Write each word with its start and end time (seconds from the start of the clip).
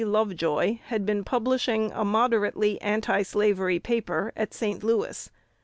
Lovejoy 0.03 0.79
had 0.85 1.05
been 1.05 1.23
publishing 1.23 1.91
a 1.91 2.03
moderately 2.03 2.81
antislavery 2.81 3.77
paper 3.77 4.33
at 4.35 4.51
St. 4.51 4.83
Louis. 4.83 5.29